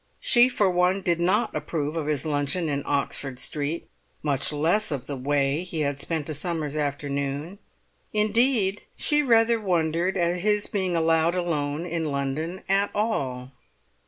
[0.19, 3.87] She for one did not approve of his luncheon in Oxford Street,
[4.23, 7.59] much less of the way he had spent a summer's afternoon;
[8.11, 13.51] indeed, she rather wondered at his being allowed alone in London at all.